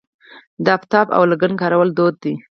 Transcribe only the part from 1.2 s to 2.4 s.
لګن کارول دود دی.